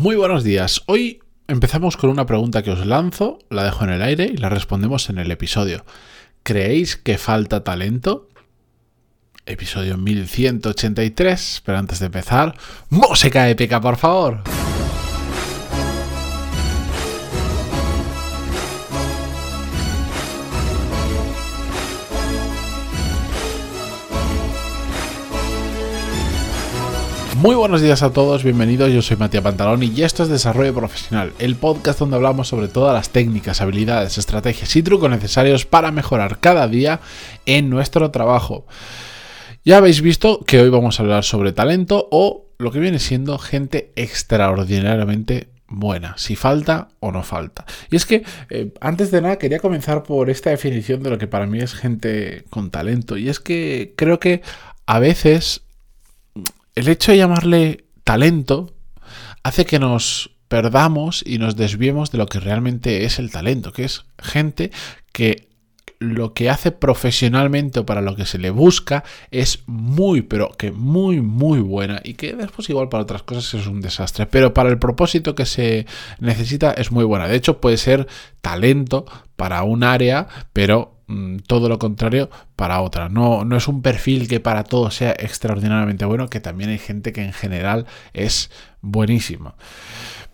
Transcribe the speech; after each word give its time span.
Muy 0.00 0.16
buenos 0.16 0.44
días. 0.44 0.80
Hoy 0.86 1.20
empezamos 1.46 1.98
con 1.98 2.08
una 2.08 2.24
pregunta 2.24 2.62
que 2.62 2.70
os 2.70 2.86
lanzo, 2.86 3.38
la 3.50 3.64
dejo 3.64 3.84
en 3.84 3.90
el 3.90 4.00
aire 4.00 4.30
y 4.32 4.38
la 4.38 4.48
respondemos 4.48 5.10
en 5.10 5.18
el 5.18 5.30
episodio. 5.30 5.84
¿Creéis 6.42 6.96
que 6.96 7.18
falta 7.18 7.64
talento? 7.64 8.30
Episodio 9.44 9.98
1183, 9.98 11.62
pero 11.66 11.76
antes 11.76 11.98
de 11.98 12.06
empezar, 12.06 12.56
música 12.88 13.50
épica, 13.50 13.78
por 13.78 13.98
favor. 13.98 14.42
Muy 27.40 27.54
buenos 27.54 27.80
días 27.80 28.02
a 28.02 28.12
todos, 28.12 28.44
bienvenidos, 28.44 28.92
yo 28.92 29.00
soy 29.00 29.16
Matías 29.16 29.42
Pantalón 29.42 29.82
y 29.82 30.02
esto 30.02 30.24
es 30.24 30.28
Desarrollo 30.28 30.74
Profesional, 30.74 31.32
el 31.38 31.56
podcast 31.56 31.98
donde 31.98 32.16
hablamos 32.16 32.48
sobre 32.48 32.68
todas 32.68 32.92
las 32.92 33.08
técnicas, 33.08 33.62
habilidades, 33.62 34.18
estrategias 34.18 34.76
y 34.76 34.82
trucos 34.82 35.08
necesarios 35.08 35.64
para 35.64 35.90
mejorar 35.90 36.38
cada 36.40 36.68
día 36.68 37.00
en 37.46 37.70
nuestro 37.70 38.10
trabajo. 38.10 38.66
Ya 39.64 39.78
habéis 39.78 40.02
visto 40.02 40.44
que 40.46 40.60
hoy 40.60 40.68
vamos 40.68 41.00
a 41.00 41.02
hablar 41.02 41.24
sobre 41.24 41.52
talento 41.52 42.08
o 42.10 42.50
lo 42.58 42.70
que 42.72 42.78
viene 42.78 42.98
siendo 42.98 43.38
gente 43.38 43.90
extraordinariamente 43.96 45.48
buena, 45.66 46.18
si 46.18 46.36
falta 46.36 46.88
o 47.00 47.10
no 47.10 47.22
falta. 47.22 47.64
Y 47.90 47.96
es 47.96 48.04
que, 48.04 48.22
eh, 48.50 48.74
antes 48.82 49.10
de 49.10 49.22
nada, 49.22 49.38
quería 49.38 49.60
comenzar 49.60 50.02
por 50.02 50.28
esta 50.28 50.50
definición 50.50 51.02
de 51.02 51.08
lo 51.08 51.16
que 51.16 51.26
para 51.26 51.46
mí 51.46 51.60
es 51.60 51.72
gente 51.72 52.44
con 52.50 52.70
talento. 52.70 53.16
Y 53.16 53.30
es 53.30 53.40
que 53.40 53.94
creo 53.96 54.20
que 54.20 54.42
a 54.84 54.98
veces 54.98 55.62
el 56.74 56.88
hecho 56.88 57.12
de 57.12 57.18
llamarle 57.18 57.84
talento 58.04 58.74
hace 59.42 59.64
que 59.64 59.78
nos 59.78 60.30
perdamos 60.48 61.22
y 61.24 61.38
nos 61.38 61.56
desviemos 61.56 62.10
de 62.10 62.18
lo 62.18 62.26
que 62.26 62.40
realmente 62.40 63.04
es 63.04 63.18
el 63.18 63.30
talento, 63.30 63.72
que 63.72 63.84
es 63.84 64.04
gente 64.18 64.70
que 65.12 65.48
lo 66.00 66.32
que 66.32 66.48
hace 66.48 66.72
profesionalmente 66.72 67.80
o 67.80 67.86
para 67.86 68.00
lo 68.00 68.16
que 68.16 68.24
se 68.24 68.38
le 68.38 68.50
busca 68.50 69.04
es 69.30 69.62
muy, 69.66 70.22
pero 70.22 70.50
que 70.50 70.72
muy, 70.72 71.20
muy 71.20 71.60
buena 71.60 72.00
y 72.02 72.14
que 72.14 72.32
después 72.32 72.70
igual 72.70 72.88
para 72.88 73.02
otras 73.02 73.22
cosas 73.22 73.52
es 73.54 73.66
un 73.66 73.82
desastre, 73.82 74.26
pero 74.26 74.54
para 74.54 74.70
el 74.70 74.78
propósito 74.78 75.34
que 75.34 75.44
se 75.44 75.86
necesita 76.18 76.72
es 76.72 76.90
muy 76.90 77.04
buena. 77.04 77.28
De 77.28 77.36
hecho 77.36 77.60
puede 77.60 77.76
ser 77.76 78.08
talento 78.40 79.04
para 79.36 79.62
un 79.62 79.84
área, 79.84 80.26
pero 80.54 80.99
todo 81.46 81.68
lo 81.68 81.78
contrario 81.78 82.30
para 82.56 82.80
otra. 82.80 83.08
No, 83.08 83.44
no 83.44 83.56
es 83.56 83.68
un 83.68 83.82
perfil 83.82 84.28
que 84.28 84.40
para 84.40 84.64
todo 84.64 84.90
sea 84.90 85.12
extraordinariamente 85.12 86.04
bueno, 86.04 86.28
que 86.28 86.40
también 86.40 86.70
hay 86.70 86.78
gente 86.78 87.12
que 87.12 87.24
en 87.24 87.32
general 87.32 87.86
es 88.12 88.50
buenísima. 88.80 89.54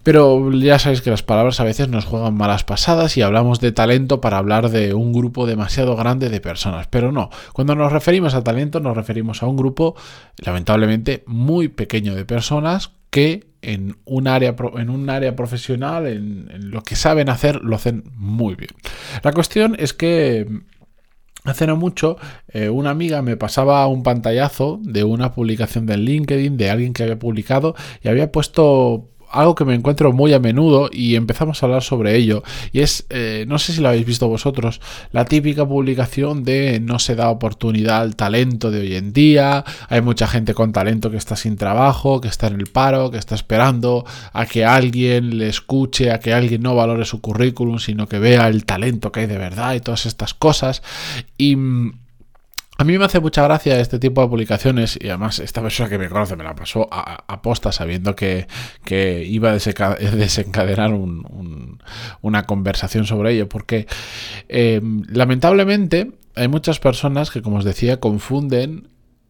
Pero 0.07 0.53
ya 0.53 0.79
sabéis 0.79 1.03
que 1.03 1.11
las 1.11 1.25
palabras 1.25 1.59
a 1.59 1.65
veces 1.65 1.89
nos 1.89 2.05
juegan 2.05 2.37
malas 2.37 2.63
pasadas 2.63 3.17
y 3.17 3.23
hablamos 3.23 3.59
de 3.59 3.73
talento 3.73 4.21
para 4.21 4.39
hablar 4.39 4.71
de 4.71 4.95
un 4.95 5.13
grupo 5.13 5.47
demasiado 5.47 5.97
grande 5.97 6.31
de 6.31 6.41
personas. 6.41 6.87
Pero 6.87 7.11
no, 7.11 7.29
cuando 7.53 7.75
nos 7.75 7.91
referimos 7.91 8.35
a 8.35 8.45
talento 8.45 8.79
nos 8.79 8.97
referimos 8.97 9.43
a 9.43 9.47
un 9.47 9.57
grupo 9.57 9.97
lamentablemente 10.39 11.25
muy 11.27 11.67
pequeño 11.67 12.15
de 12.15 12.25
personas 12.25 12.93
que 13.17 13.47
en 13.63 13.97
un 14.05 14.29
área, 14.29 14.55
en 14.77 14.91
un 14.91 15.09
área 15.09 15.35
profesional, 15.35 16.07
en, 16.07 16.71
lo 16.71 16.83
que 16.83 16.97
saben 16.97 17.31
hacer, 17.31 17.63
lo 17.63 17.75
hacen 17.75 18.05
muy 18.15 18.57
bien. 18.57 18.73
La 19.23 19.33
cuestión 19.33 19.75
es 19.79 19.95
que 19.95 20.47
Hace 21.45 21.69
no 21.69 21.77
mucho, 21.77 22.17
eh, 22.49 22.69
una 22.71 22.91
amiga 22.91 23.23
me 23.23 23.37
pasaba 23.37 23.87
un 23.87 24.03
pantallazo 24.03 24.81
de 24.83 25.05
una 25.05 25.33
publicación 25.33 25.87
de 25.87 25.97
LinkedIn 25.97 26.57
de 26.57 26.71
alguien 26.71 26.93
que 26.93 27.05
había 27.05 27.21
publicado 27.21 27.77
y 28.03 28.09
había 28.09 28.33
puesto 28.33 29.11
algo 29.41 29.55
que 29.55 29.65
me 29.65 29.75
encuentro 29.75 30.13
muy 30.13 30.33
a 30.33 30.39
menudo 30.39 30.89
y 30.93 31.15
empezamos 31.15 31.63
a 31.63 31.67
hablar 31.67 31.83
sobre 31.83 32.17
ello. 32.17 32.43
Y 32.73 32.81
es, 32.81 33.07
eh, 33.11 33.45
no 33.49 33.59
sé 33.59 33.73
si 33.73 33.81
lo 33.81 33.89
habéis 33.89 34.07
visto 34.07 34.29
vosotros, 34.29 34.81
la 35.13 35.25
típica 35.25 35.67
publicación 35.67 36.45
de 36.45 36.81
no 36.81 36.99
se 36.99 37.15
da 37.15 37.29
oportunidad 37.29 38.01
al 38.01 38.17
talento 38.17 38.71
de 38.71 38.81
hoy 38.81 38.95
en 38.95 39.13
día. 39.13 39.65
Hay 39.89 40.01
mucha 40.01 40.27
gente 40.27 40.55
con 40.55 40.73
talento 40.73 41.11
que 41.11 41.17
está 41.17 41.37
sin 41.37 41.57
trabajo, 41.57 42.21
que 42.21 42.29
está 42.29 42.47
en 42.47 42.61
el 42.61 42.67
paro, 42.67 43.11
que 43.11 43.19
está 43.19 43.35
esperando 43.35 44.05
a 44.33 44.47
que 44.47 44.65
alguien 44.65 45.39
le 45.39 45.49
escuche, 45.49 46.11
a 46.11 46.19
que 46.19 46.33
alguien 46.33 46.63
no 46.63 46.75
valore 46.75 47.05
su 47.05 47.21
currículum, 47.21 47.79
sino 47.79 48.09
que 48.09 48.19
vea 48.19 48.49
el 48.49 48.65
talento 48.65 49.13
que 49.13 49.21
hay 49.21 49.27
de 49.27 49.39
verdad 49.39 49.75
y 49.75 49.81
todas 49.81 50.07
estas 50.07 50.35
cosas. 50.35 50.83
Y 51.37 51.57
mm, 51.57 52.06
a 52.79 52.85
mí 52.85 52.99
me 52.99 53.05
hace 53.05 53.21
mucha 53.21 53.43
gracia 53.43 53.81
este 53.81 53.99
tipo 53.99 54.21
de 54.21 54.29
publicaciones 54.29 54.99
y 55.01 55.09
además 55.09 55.39
esta 55.39 55.63
persona 55.63 55.89
que 55.89 55.99
me 55.99 56.09
conoce 56.09 56.37
me 56.37 56.45
la 56.45 56.55
pasó 56.55 56.89
a, 56.91 57.43
posta 57.43 57.73
sabiendo 57.73 58.15
que, 58.15 58.47
iba 59.27 59.51
a 59.51 59.55
desencadenar 60.13 60.93
una 62.21 62.43
conversación 62.45 63.07
sobre 63.07 63.33
ello 63.33 63.49
porque 63.49 63.87
eh, 64.49 64.81
lamentablemente 65.09 66.13
hay 66.35 66.49
muchas 66.49 66.79
personas 66.79 67.31
que 67.31 67.43
como 67.43 67.57
os 67.59 67.65
decía 67.65 67.99
confunden 67.99 68.89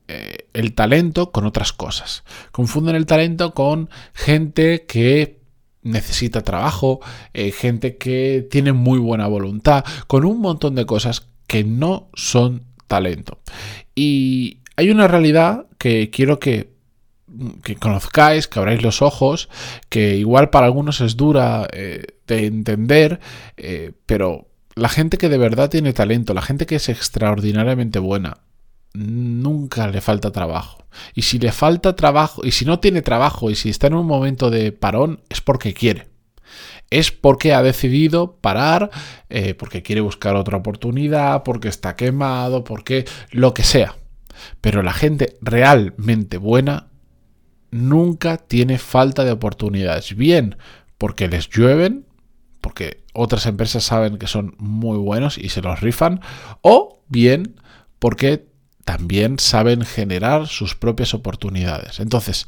eh, 0.09 0.47
el 0.53 0.75
talento 0.75 1.33
con 1.33 1.47
otras 1.47 1.73
cosas. 1.73 2.23
Confunden 2.53 2.95
el 2.95 3.07
talento 3.07 3.55
con 3.55 3.91
gente 4.13 4.87
que 4.87 5.41
necesita 5.83 6.43
trabajo, 6.43 7.01
eh, 7.35 7.51
gente 7.51 7.97
que 7.97 8.47
tiene 8.51 8.73
muy 8.73 8.99
buena 8.99 9.27
voluntad, 9.27 9.85
con 10.07 10.25
un 10.25 10.41
montón 10.41 10.75
de 10.77 10.87
cosas 10.87 11.29
que 11.49 11.65
no 11.65 12.09
son 12.15 12.66
talento. 12.87 13.41
Y 13.95 14.59
hay 14.77 14.91
una 14.91 15.09
realidad 15.09 15.67
que 15.79 16.11
quiero 16.11 16.39
que, 16.39 16.71
conozcáis, 17.81 18.49
que 18.49 18.59
abráis 18.59 18.83
los 18.83 19.03
ojos, 19.03 19.49
que 19.89 20.17
igual 20.17 20.51
para 20.51 20.67
algunos 20.67 21.01
es 21.01 21.17
dura 21.17 21.67
eh, 21.73 22.05
de 22.27 22.47
entender, 22.47 23.21
eh, 23.57 23.93
pero 24.07 24.49
la 24.75 24.89
gente 24.89 25.19
que 25.19 25.29
de 25.29 25.39
verdad 25.39 25.71
tiene 25.71 25.93
talento, 25.93 26.35
la 26.35 26.43
gente 26.43 26.67
que 26.67 26.77
es 26.77 26.89
extraordinariamente 26.89 27.99
buena, 27.99 28.39
nunca 28.93 29.89
le 29.89 30.01
falta 30.01 30.33
trabajo. 30.33 30.87
Y 31.15 31.23
si 31.23 31.39
le 31.39 31.53
falta 31.53 31.97
trabajo, 31.97 32.43
y 32.45 32.53
si 32.53 32.65
no 32.65 32.79
tiene 32.81 33.03
trabajo, 33.03 33.51
y 33.51 33.55
si 33.55 33.71
está 33.71 33.87
en 33.89 33.95
un 33.95 34.07
momento 34.07 34.51
de 34.51 34.73
parón, 34.73 35.21
es 35.29 35.41
porque 35.41 35.75
quiere 35.75 36.16
es 36.91 37.11
porque 37.11 37.53
ha 37.53 37.63
decidido 37.63 38.37
parar, 38.37 38.91
eh, 39.29 39.55
porque 39.55 39.83
quiere 39.83 40.01
buscar 40.01 40.37
otra 40.37 40.57
oportunidad, 40.57 41.43
porque 41.43 41.69
está 41.69 41.97
quemado, 41.97 42.65
porque 42.65 43.05
lo 43.31 43.55
que 43.55 43.65
sea. 43.65 43.97
Pero 44.61 44.83
la 44.83 44.93
gente 44.93 45.37
realmente 45.41 46.39
buena 46.39 46.89
nunca 47.71 48.37
tiene 48.37 48.79
falta 48.79 49.25
de 49.25 49.33
oportunidades. 49.33 50.15
Bien, 50.15 50.57
porque 50.99 51.29
les 51.29 51.49
llueven, 51.49 52.07
porque 52.61 53.03
otras 53.13 53.47
empresas 53.47 53.85
saben 53.85 54.19
que 54.19 54.27
son 54.27 54.55
muy 54.59 54.99
buenos 54.99 55.39
y 55.39 55.49
se 55.49 55.63
los 55.63 55.81
rifan, 55.81 56.21
o 56.63 57.03
bien 57.09 57.61
porque 57.99 58.47
también 58.85 59.39
saben 59.39 59.83
generar 59.83 60.47
sus 60.47 60.75
propias 60.77 61.15
oportunidades. 61.15 61.99
Entonces, 61.99 62.47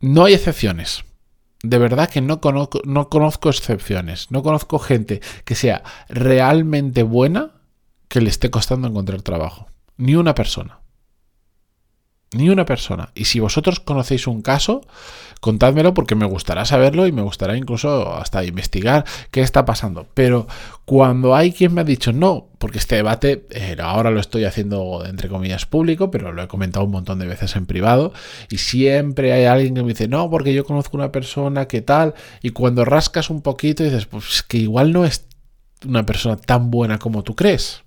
no 0.00 0.24
hay 0.24 0.34
excepciones 0.34 1.04
de 1.62 1.78
verdad 1.78 2.08
que 2.08 2.20
no 2.20 2.40
conozco, 2.40 2.80
no 2.84 3.08
conozco 3.08 3.48
excepciones. 3.48 4.30
No 4.30 4.42
conozco 4.42 4.78
gente 4.78 5.20
que 5.44 5.54
sea 5.54 5.82
realmente 6.08 7.02
buena 7.02 7.52
que 8.08 8.20
le 8.20 8.28
esté 8.28 8.50
costando 8.50 8.88
encontrar 8.88 9.22
trabajo. 9.22 9.66
Ni 9.96 10.16
una 10.16 10.34
persona. 10.34 10.81
Ni 12.34 12.48
una 12.48 12.64
persona. 12.64 13.10
Y 13.14 13.26
si 13.26 13.40
vosotros 13.40 13.80
conocéis 13.80 14.26
un 14.26 14.40
caso, 14.40 14.82
contádmelo 15.40 15.92
porque 15.92 16.14
me 16.14 16.24
gustará 16.24 16.64
saberlo 16.64 17.06
y 17.06 17.12
me 17.12 17.20
gustará 17.20 17.56
incluso 17.56 18.14
hasta 18.14 18.44
investigar 18.44 19.04
qué 19.30 19.40
está 19.40 19.64
pasando. 19.64 20.06
Pero 20.14 20.46
cuando 20.84 21.34
hay 21.34 21.52
quien 21.52 21.74
me 21.74 21.80
ha 21.80 21.84
dicho 21.84 22.12
no, 22.12 22.48
porque 22.58 22.78
este 22.78 22.94
debate 22.94 23.46
eh, 23.50 23.76
ahora 23.80 24.10
lo 24.10 24.20
estoy 24.20 24.44
haciendo 24.44 25.04
entre 25.04 25.28
comillas 25.28 25.66
público, 25.66 26.12
pero 26.12 26.32
lo 26.32 26.42
he 26.42 26.48
comentado 26.48 26.86
un 26.86 26.92
montón 26.92 27.18
de 27.18 27.26
veces 27.26 27.56
en 27.56 27.66
privado, 27.66 28.12
y 28.50 28.58
siempre 28.58 29.32
hay 29.32 29.46
alguien 29.46 29.74
que 29.74 29.82
me 29.82 29.88
dice 29.88 30.06
no, 30.06 30.30
porque 30.30 30.54
yo 30.54 30.64
conozco 30.64 30.96
una 30.96 31.10
persona 31.10 31.66
que 31.66 31.82
tal, 31.82 32.14
y 32.40 32.50
cuando 32.50 32.84
rascas 32.84 33.28
un 33.28 33.42
poquito 33.42 33.82
dices, 33.82 34.06
pues 34.06 34.44
que 34.44 34.58
igual 34.58 34.92
no 34.92 35.04
es 35.04 35.26
una 35.84 36.06
persona 36.06 36.36
tan 36.36 36.70
buena 36.70 36.98
como 36.98 37.24
tú 37.24 37.34
crees. 37.34 37.81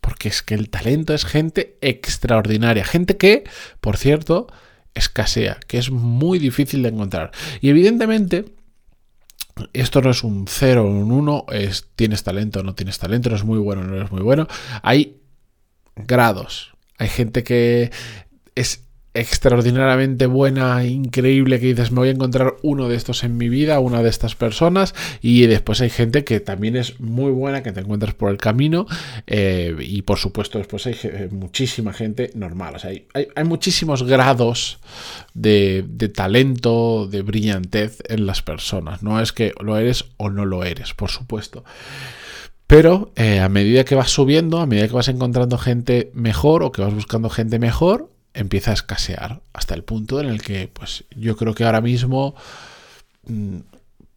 Porque 0.00 0.28
es 0.28 0.42
que 0.42 0.54
el 0.54 0.70
talento 0.70 1.14
es 1.14 1.24
gente 1.24 1.76
extraordinaria. 1.80 2.84
Gente 2.84 3.16
que, 3.16 3.44
por 3.80 3.96
cierto, 3.96 4.46
escasea, 4.94 5.58
que 5.66 5.78
es 5.78 5.90
muy 5.90 6.38
difícil 6.38 6.82
de 6.82 6.90
encontrar. 6.90 7.30
Y 7.60 7.70
evidentemente, 7.70 8.46
esto 9.72 10.00
no 10.02 10.10
es 10.10 10.22
un 10.24 10.46
0 10.48 10.84
o 10.84 10.90
un 10.90 11.12
1, 11.12 11.46
es 11.52 11.88
tienes 11.96 12.22
talento 12.22 12.60
o 12.60 12.62
no 12.62 12.74
tienes 12.74 12.98
talento, 12.98 13.30
no 13.30 13.36
es 13.36 13.44
muy 13.44 13.58
bueno 13.58 13.84
no 13.84 13.96
eres 13.96 14.10
muy 14.10 14.22
bueno. 14.22 14.46
Hay 14.82 15.20
grados. 15.96 16.72
Hay 16.98 17.08
gente 17.08 17.44
que 17.44 17.90
es 18.54 18.87
extraordinariamente 19.18 20.26
buena, 20.26 20.84
increíble, 20.84 21.60
que 21.60 21.66
dices, 21.66 21.90
me 21.90 21.98
voy 21.98 22.08
a 22.08 22.12
encontrar 22.12 22.56
uno 22.62 22.88
de 22.88 22.96
estos 22.96 23.24
en 23.24 23.36
mi 23.36 23.48
vida, 23.48 23.80
una 23.80 24.02
de 24.02 24.08
estas 24.08 24.34
personas, 24.34 24.94
y 25.20 25.46
después 25.46 25.80
hay 25.80 25.90
gente 25.90 26.24
que 26.24 26.40
también 26.40 26.76
es 26.76 27.00
muy 27.00 27.30
buena, 27.32 27.62
que 27.62 27.72
te 27.72 27.80
encuentras 27.80 28.14
por 28.14 28.30
el 28.30 28.38
camino, 28.38 28.86
eh, 29.26 29.76
y 29.80 30.02
por 30.02 30.18
supuesto 30.18 30.58
después 30.58 30.86
hay 30.86 30.96
muchísima 31.30 31.92
gente 31.92 32.30
normal, 32.34 32.76
o 32.76 32.78
sea, 32.78 32.90
hay, 32.90 33.06
hay, 33.12 33.44
muchísimos 33.44 34.02
grados 34.02 34.78
de, 35.34 35.84
de, 35.88 36.08
talento, 36.08 37.06
de 37.06 37.22
brillantez 37.22 37.98
en 38.08 38.26
las 38.26 38.42
personas, 38.42 39.02
no 39.02 39.20
es 39.20 39.32
que 39.32 39.52
lo 39.60 39.76
eres 39.76 40.04
o 40.16 40.30
no 40.30 40.44
lo 40.46 40.64
eres, 40.64 40.94
por 40.94 41.10
supuesto. 41.10 41.64
Pero 42.68 43.12
eh, 43.16 43.40
a 43.40 43.48
medida 43.48 43.84
que 43.84 43.94
vas 43.94 44.10
subiendo, 44.10 44.58
a 44.60 44.66
medida 44.66 44.86
que 44.86 44.94
vas 44.94 45.08
encontrando 45.08 45.56
gente 45.56 46.10
mejor 46.12 46.62
o 46.62 46.70
que 46.70 46.82
vas 46.82 46.92
buscando 46.92 47.30
gente 47.30 47.58
mejor, 47.58 48.10
empieza 48.34 48.70
a 48.70 48.74
escasear 48.74 49.40
hasta 49.52 49.74
el 49.74 49.84
punto 49.84 50.20
en 50.20 50.28
el 50.28 50.42
que, 50.42 50.68
pues 50.68 51.04
yo 51.16 51.36
creo 51.36 51.54
que 51.54 51.64
ahora 51.64 51.80
mismo 51.80 52.34
mm, 53.26 53.58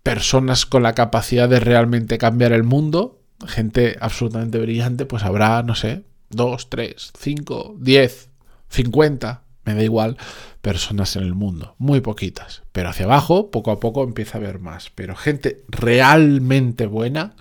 personas 0.03 0.65
con 0.65 0.83
la 0.83 0.93
capacidad 0.93 1.49
de 1.49 1.59
realmente 1.59 2.17
cambiar 2.17 2.51
el 2.53 2.63
mundo, 2.63 3.19
gente 3.47 3.97
absolutamente 3.99 4.59
brillante, 4.59 5.05
pues 5.05 5.23
habrá, 5.23 5.63
no 5.63 5.75
sé, 5.75 6.03
dos, 6.29 6.69
tres, 6.69 7.11
cinco, 7.17 7.75
diez, 7.79 8.29
cincuenta, 8.69 9.43
me 9.65 9.75
da 9.75 9.83
igual, 9.83 10.17
personas 10.61 11.15
en 11.15 11.23
el 11.23 11.33
mundo, 11.33 11.75
muy 11.77 12.01
poquitas, 12.01 12.63
pero 12.71 12.89
hacia 12.89 13.05
abajo 13.05 13.51
poco 13.51 13.71
a 13.71 13.79
poco 13.79 14.03
empieza 14.03 14.37
a 14.37 14.41
haber 14.41 14.59
más, 14.59 14.91
pero 14.93 15.15
gente 15.15 15.63
realmente 15.67 16.87
buena, 16.87 17.35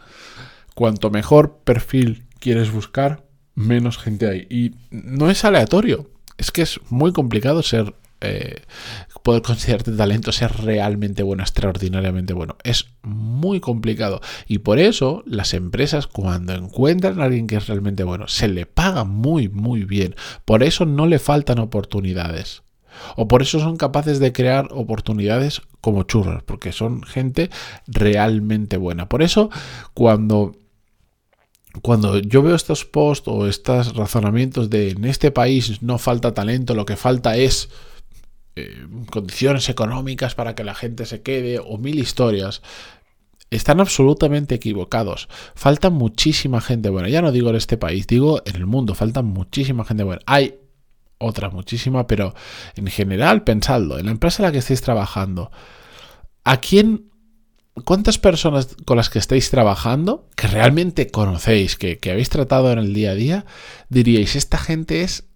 cuanto 0.75 1.11
mejor 1.11 1.58
perfil 1.64 2.26
quieres 2.38 2.70
buscar, 2.72 3.25
menos 3.55 3.99
gente 3.99 4.28
hay. 4.28 4.46
Y 4.50 4.75
no 4.90 5.31
es 5.31 5.44
aleatorio, 5.44 6.11
es 6.40 6.50
que 6.50 6.62
es 6.62 6.81
muy 6.88 7.12
complicado 7.12 7.62
ser 7.62 7.94
eh, 8.22 8.62
poder 9.22 9.42
considerarte 9.42 9.92
talento, 9.92 10.32
ser 10.32 10.52
realmente 10.52 11.22
bueno, 11.22 11.42
extraordinariamente 11.42 12.32
bueno. 12.32 12.56
Es 12.64 12.87
muy 13.02 13.60
complicado. 13.60 14.20
Y 14.46 14.58
por 14.58 14.78
eso 14.78 15.22
las 15.26 15.52
empresas 15.52 16.06
cuando 16.06 16.54
encuentran 16.54 17.20
a 17.20 17.25
alguien 17.25 17.46
que 17.46 17.56
es 17.56 17.66
realmente 17.66 18.04
bueno, 18.04 18.26
se 18.28 18.48
le 18.48 18.64
paga 18.64 19.04
muy, 19.04 19.48
muy 19.48 19.84
bien. 19.84 20.16
Por 20.46 20.62
eso 20.62 20.87
no 20.87 21.06
le 21.06 21.19
faltan 21.19 21.58
oportunidades. 21.58 22.62
O 23.16 23.28
por 23.28 23.43
eso 23.43 23.60
son 23.60 23.76
capaces 23.76 24.19
de 24.19 24.32
crear 24.32 24.69
oportunidades 24.70 25.62
como 25.81 26.02
churros, 26.04 26.43
porque 26.43 26.72
son 26.72 27.02
gente 27.02 27.50
realmente 27.86 28.78
buena. 28.78 29.08
Por 29.08 29.22
eso 29.22 29.50
cuando 29.94 30.56
cuando 31.82 32.19
yo 32.19 32.43
veo 32.43 32.55
estos 32.55 32.85
posts 32.85 33.29
o 33.29 33.47
estos 33.47 33.94
razonamientos 33.94 34.71
de 34.71 34.91
en 34.91 35.05
este 35.05 35.31
país 35.31 35.82
no 35.82 35.99
falta 35.99 36.35
talento, 36.35 36.75
lo 36.75 36.85
que 36.85 36.97
falta 36.97 37.37
es 37.37 37.71
eh, 38.56 38.87
condiciones 39.11 39.69
económicas 39.69 40.35
para 40.35 40.55
que 40.55 40.65
la 40.65 40.75
gente 40.75 41.06
se 41.06 41.23
quede 41.23 41.59
o 41.59 41.79
mil 41.79 41.99
historias, 41.99 42.62
están 43.50 43.81
absolutamente 43.81 44.55
equivocados. 44.55 45.29
Falta 45.55 45.91
muchísima 45.91 46.61
gente 46.61 46.88
buena. 46.88 47.09
Ya 47.09 47.23
no 47.23 47.32
digo 47.32 47.50
en 47.50 47.56
este 47.56 47.77
país, 47.77 48.06
digo 48.06 48.43
en 48.44 48.56
el 48.56 48.67
mundo, 48.67 48.94
falta 48.94 49.23
muchísima 49.23 49.85
gente 49.85 50.05
buena. 50.05 50.23
Hay 50.27 50.56
otra 51.19 51.50
muchísima, 51.50 52.06
pero 52.06 52.35
en 52.77 52.87
general, 52.87 53.44
pensadlo, 53.44 53.99
en 53.99 54.06
la 54.06 54.12
empresa 54.12 54.43
en 54.43 54.49
la 54.49 54.53
que 54.53 54.59
estéis 54.59 54.81
trabajando, 54.81 55.50
¿a 56.44 56.56
quién 56.59 57.09
¿Cuántas 57.85 58.19
personas 58.19 58.77
con 58.85 58.97
las 58.97 59.11
que 59.11 59.19
estáis 59.19 59.50
trabajando, 59.50 60.29
que 60.37 60.47
realmente 60.47 61.11
conocéis, 61.11 61.77
que, 61.77 61.99
habéis 62.11 62.31
tratado 62.31 62.73
en 62.73 62.79
el 62.79 62.94
día 62.94 63.12
a 63.12 63.15
día, 63.15 63.47
diríais, 63.88 64.37
esta 64.37 64.59
gente 64.59 65.03
es 65.03 65.29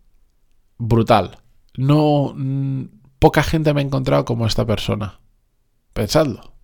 brutal? 0.79 1.39
No, 1.77 2.35
mm, 2.37 2.85
poca 3.19 3.43
gente 3.43 3.75
me 3.75 3.81
ha 3.81 3.85
encontrado 3.85 4.25
como 4.25 4.47
esta 4.47 4.67
persona. 4.67 5.21
Pensadlo. 5.93 6.55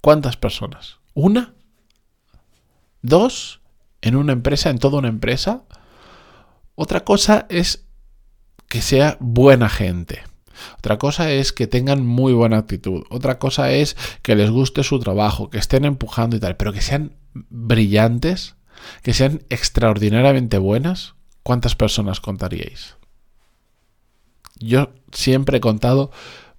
¿Cuántas 0.00 0.36
personas? 0.36 0.98
¿Una? 1.14 1.54
¿Dos? 3.02 3.60
¿En 4.00 4.16
una 4.16 4.32
empresa? 4.32 4.70
¿En 4.70 4.78
toda 4.78 4.98
una 4.98 5.08
empresa? 5.08 5.64
Otra 6.74 7.04
cosa 7.04 7.46
es 7.50 7.86
que 8.68 8.80
sea 8.80 9.16
buena 9.20 9.68
gente. 9.68 10.22
Otra 10.78 10.98
cosa 10.98 11.30
es 11.30 11.52
que 11.52 11.66
tengan 11.66 12.04
muy 12.04 12.32
buena 12.32 12.58
actitud. 12.58 13.04
Otra 13.10 13.38
cosa 13.38 13.72
es 13.72 13.96
que 14.22 14.34
les 14.34 14.50
guste 14.50 14.82
su 14.82 14.98
trabajo, 14.98 15.50
que 15.50 15.58
estén 15.58 15.84
empujando 15.84 16.36
y 16.36 16.40
tal, 16.40 16.56
pero 16.56 16.72
que 16.72 16.80
sean 16.80 17.16
brillantes, 17.32 18.56
que 19.02 19.14
sean 19.14 19.42
extraordinariamente 19.50 20.58
buenas. 20.58 21.14
¿Cuántas 21.42 21.74
personas 21.74 22.20
contaríais? 22.20 22.96
Yo 24.58 24.90
siempre 25.12 25.58
he 25.58 25.60
contado 25.60 26.10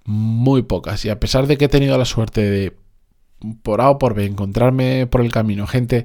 muy 0.04 0.62
pocas 0.62 1.04
y 1.04 1.10
a 1.10 1.20
pesar 1.20 1.46
de 1.46 1.56
que 1.56 1.66
he 1.66 1.68
tenido 1.68 1.96
la 1.96 2.04
suerte 2.04 2.40
de 2.40 2.76
por 3.62 3.80
A 3.80 3.90
o 3.90 3.98
por 3.98 4.14
B 4.14 4.24
encontrarme 4.24 5.06
por 5.06 5.20
el 5.20 5.30
camino 5.30 5.66
gente 5.66 6.04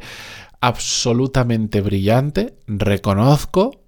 absolutamente 0.62 1.82
brillante, 1.82 2.56
reconozco 2.68 3.87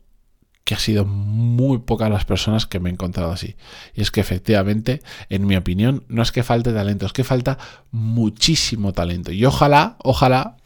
que 0.63 0.75
ha 0.75 0.79
sido 0.79 1.05
muy 1.05 1.79
pocas 1.79 2.09
las 2.09 2.25
personas 2.25 2.65
que 2.65 2.79
me 2.79 2.89
he 2.89 2.93
encontrado 2.93 3.31
así. 3.31 3.55
Y 3.95 4.01
es 4.01 4.11
que 4.11 4.21
efectivamente, 4.21 5.01
en 5.29 5.47
mi 5.47 5.55
opinión, 5.55 6.03
no 6.09 6.21
es 6.21 6.31
que 6.31 6.43
falte 6.43 6.73
talento, 6.73 7.05
es 7.05 7.13
que 7.13 7.23
falta 7.23 7.57
muchísimo 7.91 8.93
talento. 8.93 9.31
Y 9.31 9.45
ojalá, 9.45 9.97
ojalá 10.03 10.57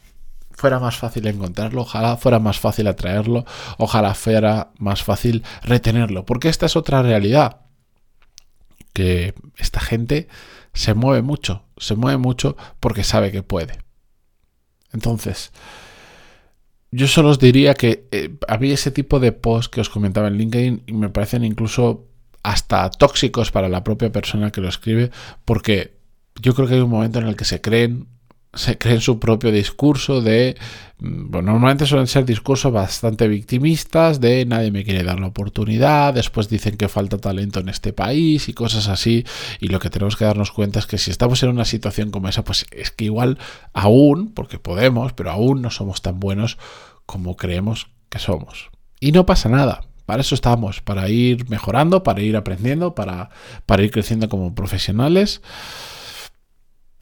fuera 0.50 0.78
más 0.78 0.96
fácil 0.96 1.26
encontrarlo, 1.26 1.82
ojalá 1.82 2.16
fuera 2.16 2.38
más 2.38 2.58
fácil 2.58 2.86
atraerlo, 2.86 3.44
ojalá 3.78 4.14
fuera 4.14 4.72
más 4.78 5.02
fácil 5.02 5.42
retenerlo. 5.62 6.24
Porque 6.24 6.48
esta 6.48 6.66
es 6.66 6.76
otra 6.76 7.02
realidad. 7.02 7.60
Que 8.92 9.34
esta 9.56 9.80
gente 9.80 10.28
se 10.72 10.94
mueve 10.94 11.22
mucho, 11.22 11.64
se 11.78 11.96
mueve 11.96 12.18
mucho 12.18 12.56
porque 12.78 13.04
sabe 13.04 13.32
que 13.32 13.42
puede. 13.42 13.78
Entonces, 14.92 15.50
yo 16.94 17.08
solo 17.08 17.30
os 17.30 17.40
diría 17.40 17.74
que 17.74 18.06
eh, 18.12 18.36
había 18.46 18.74
ese 18.74 18.92
tipo 18.92 19.18
de 19.18 19.32
posts 19.32 19.68
que 19.68 19.80
os 19.80 19.90
comentaba 19.90 20.28
en 20.28 20.38
LinkedIn 20.38 20.82
y 20.86 20.92
me 20.92 21.08
parecen 21.08 21.44
incluso 21.44 22.06
hasta 22.44 22.88
tóxicos 22.90 23.50
para 23.50 23.68
la 23.68 23.82
propia 23.82 24.12
persona 24.12 24.52
que 24.52 24.60
lo 24.60 24.68
escribe, 24.68 25.10
porque 25.44 25.96
yo 26.40 26.54
creo 26.54 26.68
que 26.68 26.74
hay 26.74 26.80
un 26.80 26.90
momento 26.90 27.18
en 27.18 27.26
el 27.26 27.34
que 27.34 27.44
se 27.44 27.60
creen 27.60 28.06
se 28.54 28.78
creen 28.78 29.00
su 29.00 29.18
propio 29.18 29.50
discurso 29.50 30.20
de, 30.20 30.56
mm, 30.98 31.30
normalmente 31.30 31.86
suelen 31.86 32.06
ser 32.06 32.24
discursos 32.24 32.72
bastante 32.72 33.28
victimistas 33.28 34.20
de 34.20 34.46
nadie 34.46 34.70
me 34.70 34.84
quiere 34.84 35.02
dar 35.02 35.20
la 35.20 35.28
oportunidad, 35.28 36.14
después 36.14 36.48
dicen 36.48 36.76
que 36.76 36.88
falta 36.88 37.18
talento 37.18 37.60
en 37.60 37.68
este 37.68 37.92
país 37.92 38.48
y 38.48 38.52
cosas 38.54 38.88
así, 38.88 39.24
y 39.60 39.68
lo 39.68 39.80
que 39.80 39.90
tenemos 39.90 40.16
que 40.16 40.24
darnos 40.24 40.52
cuenta 40.52 40.78
es 40.78 40.86
que 40.86 40.98
si 40.98 41.10
estamos 41.10 41.42
en 41.42 41.50
una 41.50 41.64
situación 41.64 42.10
como 42.10 42.28
esa, 42.28 42.44
pues 42.44 42.66
es 42.70 42.90
que 42.90 43.06
igual 43.06 43.38
aún, 43.72 44.32
porque 44.32 44.58
podemos, 44.58 45.12
pero 45.12 45.30
aún 45.30 45.62
no 45.62 45.70
somos 45.70 46.02
tan 46.02 46.20
buenos 46.20 46.58
como 47.06 47.36
creemos 47.36 47.88
que 48.08 48.18
somos. 48.18 48.70
Y 49.00 49.12
no 49.12 49.26
pasa 49.26 49.48
nada, 49.48 49.82
para 50.06 50.20
eso 50.20 50.34
estamos, 50.34 50.80
para 50.80 51.08
ir 51.08 51.48
mejorando, 51.48 52.02
para 52.02 52.20
ir 52.20 52.36
aprendiendo, 52.36 52.94
para, 52.94 53.30
para 53.66 53.82
ir 53.82 53.90
creciendo 53.90 54.28
como 54.28 54.54
profesionales. 54.54 55.40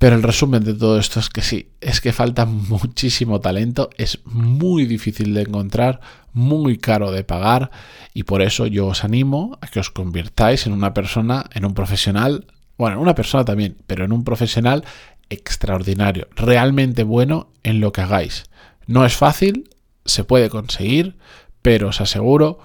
Pero 0.02 0.16
el 0.16 0.24
resumen 0.24 0.64
de 0.64 0.74
todo 0.74 0.98
esto 0.98 1.20
es 1.20 1.28
que 1.30 1.42
sí, 1.42 1.68
es 1.80 2.00
que 2.00 2.12
falta 2.12 2.44
muchísimo 2.44 3.38
talento, 3.38 3.88
es 3.98 4.18
muy 4.24 4.84
difícil 4.84 5.32
de 5.32 5.42
encontrar, 5.42 6.00
muy 6.32 6.76
caro 6.76 7.12
de 7.12 7.22
pagar 7.22 7.70
y 8.12 8.24
por 8.24 8.42
eso 8.42 8.66
yo 8.66 8.88
os 8.88 9.04
animo 9.04 9.56
a 9.60 9.68
que 9.68 9.78
os 9.78 9.90
convirtáis 9.90 10.66
en 10.66 10.72
una 10.72 10.92
persona, 10.92 11.44
en 11.54 11.64
un 11.64 11.74
profesional, 11.74 12.48
bueno, 12.76 12.96
en 12.96 13.02
una 13.02 13.14
persona 13.14 13.44
también, 13.44 13.76
pero 13.86 14.04
en 14.04 14.10
un 14.10 14.24
profesional 14.24 14.84
extraordinario, 15.30 16.26
realmente 16.34 17.04
bueno 17.04 17.52
en 17.62 17.78
lo 17.78 17.92
que 17.92 18.00
hagáis. 18.00 18.46
No 18.88 19.06
es 19.06 19.14
fácil, 19.14 19.70
se 20.04 20.24
puede 20.24 20.50
conseguir, 20.50 21.16
pero 21.62 21.90
os 21.90 22.00
aseguro 22.00 22.58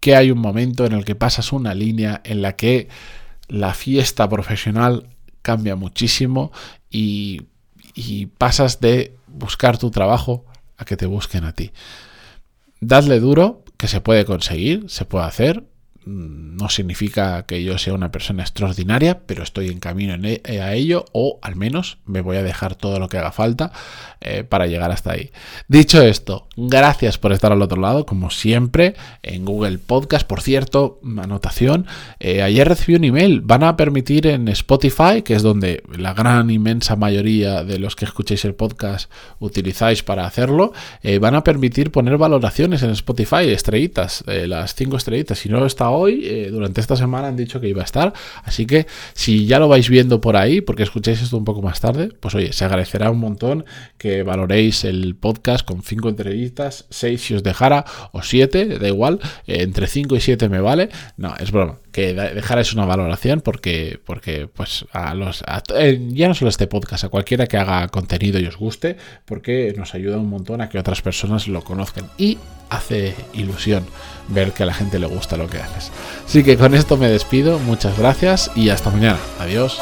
que 0.00 0.16
hay 0.16 0.32
un 0.32 0.40
momento 0.40 0.86
en 0.86 0.92
el 0.94 1.04
que 1.04 1.14
pasas 1.14 1.52
una 1.52 1.72
línea 1.72 2.20
en 2.24 2.42
la 2.42 2.56
que 2.56 2.88
la 3.46 3.74
fiesta 3.74 4.28
profesional 4.28 5.13
cambia 5.44 5.76
muchísimo 5.76 6.50
y, 6.90 7.42
pasas 8.38 8.80
de 8.80 9.14
buscar 9.28 9.78
tu 9.78 9.90
trabajo 9.90 10.44
a 10.78 10.84
que 10.84 10.96
te 10.96 11.06
busquen 11.06 11.44
a 11.44 11.52
ti. 11.52 11.70
Dadle 12.80 13.20
duro, 13.20 13.62
que 13.76 13.86
se 13.86 14.00
puede 14.00 14.24
conseguir, 14.24 14.86
se 14.88 15.04
puede 15.04 15.26
hacer, 15.26 15.64
no 16.06 16.68
significa 16.68 17.44
que 17.46 17.62
yo 17.62 17.78
sea 17.78 17.94
una 17.94 18.12
persona 18.12 18.42
extraordinaria, 18.42 19.20
pero 19.26 19.42
estoy 19.42 19.70
en 19.70 19.80
camino 19.80 20.14
e, 20.22 20.42
eh, 20.44 20.60
a 20.60 20.74
ello 20.74 21.06
o 21.12 21.38
al 21.42 21.56
menos 21.56 21.98
me 22.04 22.20
voy 22.20 22.36
a 22.36 22.42
dejar 22.42 22.74
todo 22.74 22.98
lo 22.98 23.08
que 23.08 23.18
haga 23.18 23.32
falta 23.32 23.72
eh, 24.20 24.44
para 24.44 24.66
llegar 24.66 24.90
hasta 24.90 25.12
ahí. 25.12 25.30
Dicho 25.68 26.02
esto, 26.02 26.48
gracias 26.56 27.16
por 27.18 27.32
estar 27.32 27.52
al 27.52 27.62
otro 27.62 27.80
lado, 27.80 28.04
como 28.04 28.30
siempre, 28.30 28.94
en 29.22 29.44
Google 29.44 29.78
Podcast. 29.78 30.26
Por 30.26 30.42
cierto, 30.42 31.00
anotación, 31.18 31.86
eh, 32.20 32.42
ayer 32.42 32.68
recibí 32.68 32.96
un 32.96 33.04
email, 33.04 33.40
van 33.40 33.62
a 33.62 33.76
permitir 33.76 34.26
en 34.26 34.48
Spotify, 34.48 35.22
que 35.24 35.34
es 35.34 35.42
donde 35.42 35.82
la 35.96 36.12
gran 36.12 36.50
inmensa 36.50 36.96
mayoría 36.96 37.64
de 37.64 37.78
los 37.78 37.96
que 37.96 38.04
escuchéis 38.04 38.44
el 38.44 38.54
podcast 38.54 39.10
utilizáis 39.38 40.02
para 40.02 40.26
hacerlo, 40.26 40.72
van 41.20 41.34
a 41.34 41.44
permitir 41.44 41.90
poner 41.90 42.16
valoraciones 42.16 42.82
en 42.82 42.90
Spotify, 42.90 43.48
estrellitas, 43.48 44.24
las 44.26 44.74
cinco 44.74 44.96
estrellitas, 44.96 45.38
si 45.38 45.48
no 45.48 45.64
está 45.64 45.88
hoy, 45.94 46.26
eh, 46.26 46.48
durante 46.50 46.80
esta 46.80 46.96
semana 46.96 47.28
han 47.28 47.36
dicho 47.36 47.60
que 47.60 47.68
iba 47.68 47.82
a 47.82 47.84
estar. 47.84 48.12
Así 48.44 48.66
que 48.66 48.86
si 49.14 49.46
ya 49.46 49.58
lo 49.58 49.68
vais 49.68 49.88
viendo 49.88 50.20
por 50.20 50.36
ahí, 50.36 50.60
porque 50.60 50.82
escucháis 50.82 51.22
esto 51.22 51.36
un 51.36 51.44
poco 51.44 51.62
más 51.62 51.80
tarde, 51.80 52.10
pues 52.20 52.34
oye, 52.34 52.52
se 52.52 52.64
agradecerá 52.64 53.10
un 53.10 53.18
montón 53.18 53.64
que 53.98 54.22
valoréis 54.22 54.84
el 54.84 55.14
podcast 55.16 55.66
con 55.66 55.82
5 55.82 56.08
entrevistas, 56.08 56.86
6 56.90 57.20
si 57.20 57.34
os 57.34 57.42
dejara, 57.42 57.84
o 58.12 58.22
7, 58.22 58.78
da 58.78 58.88
igual, 58.88 59.20
eh, 59.46 59.62
entre 59.62 59.86
5 59.86 60.16
y 60.16 60.20
7 60.20 60.48
me 60.48 60.60
vale. 60.60 60.88
No, 61.16 61.34
es 61.38 61.50
broma 61.50 61.83
que 61.94 62.12
dejarais 62.12 62.72
una 62.72 62.86
valoración 62.86 63.40
porque, 63.40 64.00
porque 64.04 64.48
pues 64.52 64.84
a 64.90 65.14
los 65.14 65.44
eh, 65.76 66.00
ya 66.08 66.26
no 66.26 66.34
solo 66.34 66.48
este 66.48 66.66
podcast, 66.66 67.04
a 67.04 67.08
cualquiera 67.08 67.46
que 67.46 67.56
haga 67.56 67.86
contenido 67.86 68.40
y 68.40 68.46
os 68.46 68.56
guste, 68.56 68.96
porque 69.24 69.72
nos 69.76 69.94
ayuda 69.94 70.18
un 70.18 70.28
montón 70.28 70.60
a 70.60 70.68
que 70.68 70.76
otras 70.76 71.02
personas 71.02 71.46
lo 71.46 71.62
conozcan 71.62 72.10
y 72.18 72.36
hace 72.68 73.14
ilusión 73.32 73.86
ver 74.26 74.50
que 74.50 74.64
a 74.64 74.66
la 74.66 74.74
gente 74.74 74.98
le 74.98 75.06
gusta 75.06 75.36
lo 75.36 75.46
que 75.46 75.58
haces. 75.58 75.92
Así 76.26 76.42
que 76.42 76.56
con 76.56 76.74
esto 76.74 76.96
me 76.96 77.08
despido, 77.08 77.60
muchas 77.60 77.96
gracias 77.96 78.50
y 78.56 78.70
hasta 78.70 78.90
mañana. 78.90 79.20
Adiós. 79.38 79.80